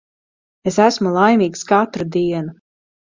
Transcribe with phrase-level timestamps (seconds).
[0.69, 2.55] Es esmu laimīgs katru dienu.